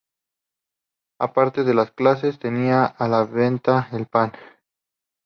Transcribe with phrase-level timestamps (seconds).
[1.19, 4.31] Aparte de las clases, tenían a la venta el pan.